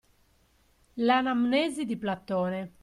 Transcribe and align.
L'anamnesi 0.95 1.85
di 1.85 1.95
Platone. 1.95 2.73